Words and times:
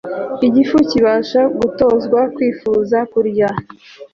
Igifu 0.47 0.77
kibasha 0.89 1.41
gutozwa 1.59 2.19
kwifuza 2.35 2.97
kurya 3.11 3.49